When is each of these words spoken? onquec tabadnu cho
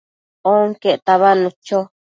onquec 0.53 0.97
tabadnu 1.05 1.49
cho 1.65 1.77